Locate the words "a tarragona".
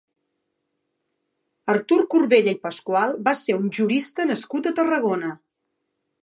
4.71-5.31